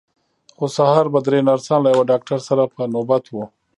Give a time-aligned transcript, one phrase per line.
[0.57, 3.43] خو سهار به درې نرسان له یوه ډاکټر سره په نوبت وو.